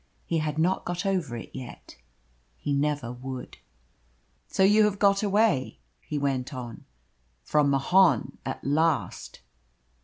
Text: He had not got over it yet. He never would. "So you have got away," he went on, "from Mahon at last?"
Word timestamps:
He 0.25 0.39
had 0.39 0.57
not 0.57 0.83
got 0.83 1.05
over 1.05 1.37
it 1.37 1.51
yet. 1.53 1.95
He 2.57 2.73
never 2.73 3.11
would. 3.11 3.59
"So 4.47 4.63
you 4.63 4.85
have 4.85 4.97
got 4.97 5.21
away," 5.21 5.77
he 5.99 6.17
went 6.17 6.55
on, 6.55 6.85
"from 7.43 7.69
Mahon 7.69 8.39
at 8.43 8.63
last?" 8.63 9.41